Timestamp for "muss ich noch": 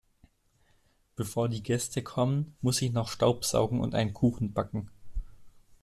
2.63-3.07